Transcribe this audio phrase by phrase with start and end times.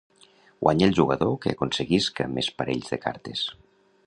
[0.61, 3.49] Guanya el jugador que aconseguisca més parells de cartes.